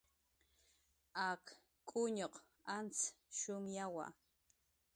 [1.29, 1.43] Ak
[1.87, 2.35] k'uñuq
[2.75, 2.99] antz
[3.37, 4.05] shumyawa